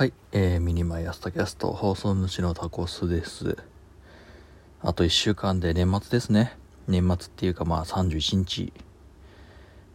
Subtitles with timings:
[0.00, 3.58] はい、えー、ミニマイ朝タキャスト放送主のタコスです。
[4.80, 6.56] あと1週間で年末ですね。
[6.88, 8.72] 年末っていうかまあ31日。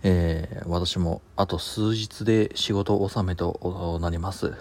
[0.03, 4.53] えー、私もあと数日で仕事納めとなります。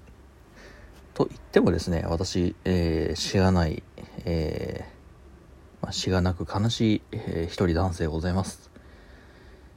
[1.14, 3.82] と言ってもですね、私、えー、しがない、
[4.24, 8.70] えーまあ、しがなく悲しい、えー一人男性ございます。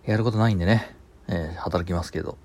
[0.05, 0.95] やることないんでね、
[1.27, 2.37] えー働きますけど。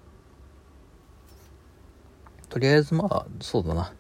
[2.49, 3.93] とりあえずまあ、そうだな。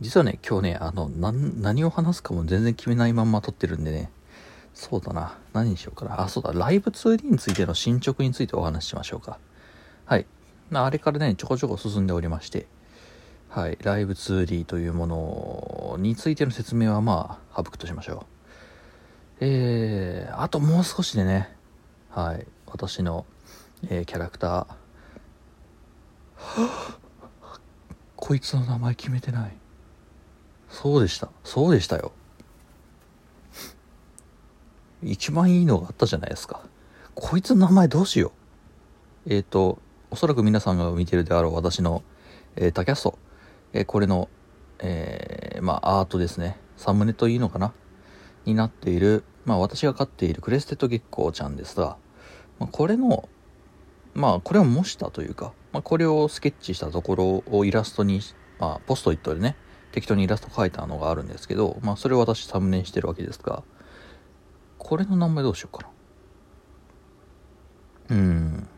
[0.00, 4.10] 実はね、今日ね、あの、な何を話すかも全然決めないまんま撮ってるんでね、
[4.74, 5.38] そうだな。
[5.54, 6.20] 何にしようかな。
[6.20, 6.52] あ、そうだ。
[6.52, 9.38] ライブ 2D についての進捗についてお話ししましょうか。
[10.04, 10.26] はい。
[10.80, 12.66] あれからね、ちょこちょこ進んでおりまして、
[13.48, 13.78] はい。
[13.82, 18.26] ライブ 2D というものについての説明はまあ、省くとしましょ
[19.40, 19.44] う。
[19.44, 21.54] えー、あともう少しでね、
[22.10, 22.46] はい。
[22.66, 23.26] 私の、
[23.88, 24.66] えーキャラクター、は
[26.96, 27.02] ぁ
[28.16, 29.56] こいつの名前決めてない。
[30.70, 31.28] そうでした。
[31.44, 32.12] そうでしたよ。
[35.02, 36.62] 一番いいのがあったじゃないですか。
[37.14, 38.32] こいつの名前どうしよ
[39.26, 39.34] う。
[39.34, 39.78] えっ、と、
[40.12, 42.02] おそらく皆さんが見てるであろう私の、
[42.56, 43.18] えータキャスト。
[43.72, 44.28] えーこれの、
[44.78, 46.58] えーまあ、アートですね。
[46.76, 47.72] サムネというのかな？
[48.44, 51.96] になっている、まあ、私が飼っているクレステッドゲッコーちゃんですが、
[52.58, 53.26] まあ、これの、
[54.12, 58.20] まあ、これを模したというか、まあ、これをスケッチしたところをイラストに、
[58.58, 59.56] まあ、ポストイットでね、
[59.92, 63.62] 適当にイラスト描いたのがあるんですけど、まあ、それを私サムネにしてるわけですが、
[64.76, 65.90] これの名前どうしようか
[68.10, 68.16] な。
[68.16, 68.68] うーん。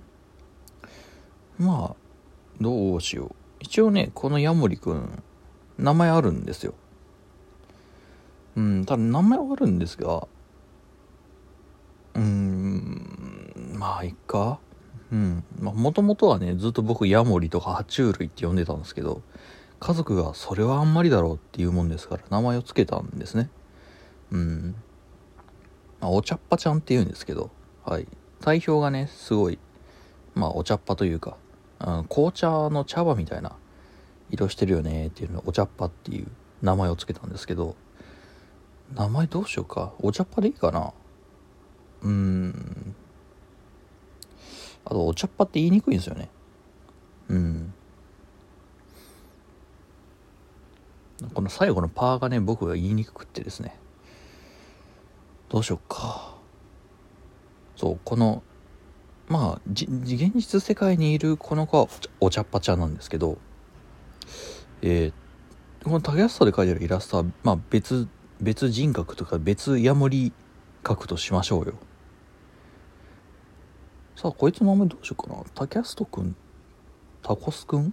[1.59, 1.97] まあ、
[2.61, 3.35] どうしよう。
[3.61, 5.23] 一応ね、このヤモリくん、
[5.79, 6.75] 名前あるんですよ。
[8.57, 10.29] うん、ただ名前はあるんですが、
[12.15, 14.61] うーん、まあ、いっか。
[15.13, 15.45] うん。
[15.61, 19.23] まあ、もともとはね、ずっと僕、ヤモリとか爬虫類って呼んでたんですけど、
[19.81, 23.51] 家族がそれはあんまりだろうっていうもんですから、名前を付けたんですね。
[24.31, 24.75] うん。
[26.01, 27.51] まあ、お茶っ葉ちゃんって言うんですけど、
[27.85, 28.07] はい。
[28.41, 29.59] 体表がね、すごい、
[30.35, 31.37] まあ、お茶っ葉というか、
[32.09, 33.53] 紅茶の茶葉みたいな
[34.31, 36.27] 色してるよねっていうのお茶っ葉っていう
[36.63, 37.77] 名前を付けたんですけど、
[38.95, 39.93] 名前どうしようか。
[40.01, 40.93] お茶っ葉でいいかな
[42.03, 42.95] うーん。
[44.85, 46.29] あと、お茶っ葉って言いにくいんですよね。
[47.29, 47.75] うん。
[51.33, 53.77] この最後のパーがね、僕が言いにくくってですね。
[55.49, 56.35] どうしようか。
[57.77, 58.43] そう、この、
[59.29, 61.89] まあ、じ、現実世界にいるこの子は
[62.21, 63.39] お茶っ葉ちゃんなんですけど、
[64.83, 65.13] えー
[65.85, 68.09] この竹安さで描いてるイラストは、まあ別、
[68.41, 70.33] 別人格とか別ヤモリ
[70.83, 71.75] 格としましょうよ。
[74.17, 75.45] さあ、こいつの名前どうしようかな。
[75.55, 76.35] タキャストくん？
[77.21, 77.93] タコスくん？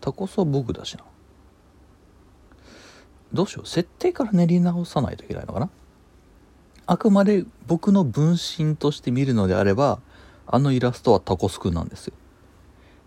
[0.00, 1.04] タコスは僕だしな。
[3.32, 3.68] どうしよう。
[3.68, 5.70] 設定から練り直さないといけないのかな？
[6.86, 10.00] あくまで僕の分身として見るのであれば、
[10.46, 12.14] あのイラストはタコスくんなんですよ。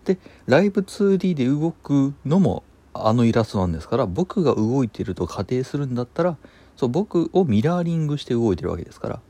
[0.04, 2.62] で、 Live2D で動くのも
[2.94, 6.36] あのイラストなんですから、僕が動いてると仮定するんだったら、
[6.76, 9.20] そう、僕をミラーリングして動いてるわけですから、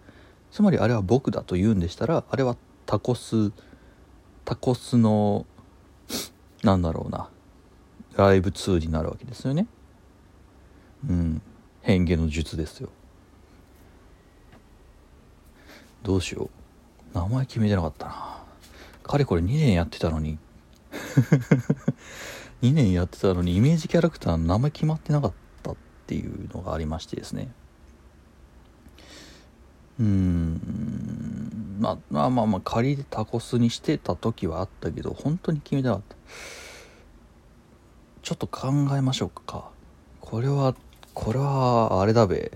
[0.50, 2.56] つまりあれは僕だと言うんでしたら、あれは
[2.86, 3.52] タコス、
[4.44, 5.46] タコスの、
[6.62, 7.28] なんだろうな、
[8.16, 9.66] ライブ2になるわけですよね。
[11.08, 11.42] うん。
[11.82, 12.88] 変化の術ですよ。
[16.06, 16.50] どうしよ
[17.14, 17.18] う。
[17.18, 18.44] 名前決めてなかったな。
[19.02, 20.38] かれこれ2年やってたのに、
[22.62, 25.32] 2年やってたのにイメージキャラクターの名前決まってなかっ
[25.64, 25.76] たっ
[26.06, 27.52] ていうのがありましてですね。
[29.98, 36.16] うーん、まあまあまあまあ仮でタコスにしてた時はあったけど、本当に決めてなかった。
[38.22, 39.70] ちょっと考えましょうか。
[40.20, 40.76] これは、
[41.14, 42.52] これは、あれだべ。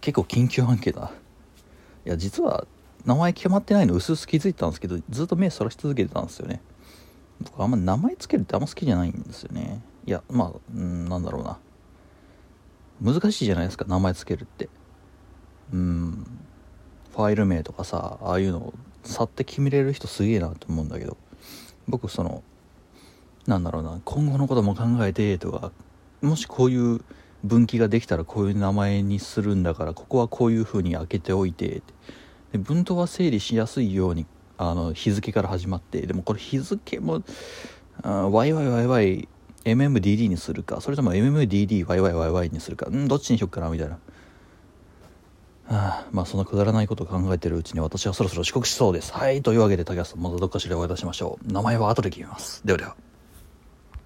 [0.00, 1.12] 結構緊急案件だ。
[2.08, 2.66] いや、実は、
[3.04, 6.60] 名前決まってないの薄々気づいたんですけどずっと目そらし続けてたんですよね。
[7.40, 9.80] 僕あんま名前つけるってあんま好きじゃないんですよね。
[10.06, 11.58] いやまあんなんだろうな。
[13.00, 14.68] 難しいじゃないですか名前つけるって。
[15.72, 16.26] うん。
[17.12, 18.74] ファイル名とかさああいうのを
[19.04, 21.18] 去って決めれる人すげえなと思うんだけど。
[21.86, 22.42] 僕その
[23.46, 25.72] なんだろうな今後のことも考えてとか
[26.20, 27.00] もしこういう
[27.44, 31.82] 分岐ができたらこういう名前にするんだからここはこういう風に開けておいて
[32.52, 34.26] で文頭は整理しやすいように
[34.56, 37.22] あの日付から始まってでもこれ日付も
[38.02, 39.26] YYYYMMDD
[40.28, 44.00] にするかそれとも MMDDYYYY にするかんどっちにしよっかなみたいな、は
[45.70, 49.12] あ、まあそんなくだらないことを考えてるうちに私はそろそろ遅刻しそうです。
[49.12, 51.52] はいというわけで竹安さんまたどっかしらお会いいたしましょう。
[51.52, 52.66] 名前は後で決めます。
[52.66, 52.96] ではでは。